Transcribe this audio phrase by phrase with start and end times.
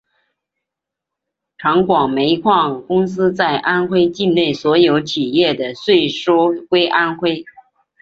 [1.59, 7.45] 长广煤矿公司在安徽境内所有企业的税收归安徽。